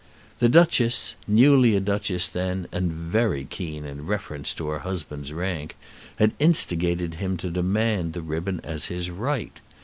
[0.39, 5.75] The Duchess, newly a duchess then and very keen in reference to her husband's rank,
[6.15, 9.59] had instigated him to demand the ribbon as his right.